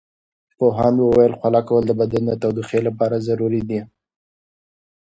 پوهاند 0.57 0.97
وویل 0.99 1.33
خوله 1.39 1.61
کول 1.67 1.83
د 1.87 1.91
بدن 1.99 2.23
د 2.27 2.31
تودوخې 2.41 2.79
لپاره 2.87 3.23
ضروري 3.27 3.61
دي. 3.69 3.79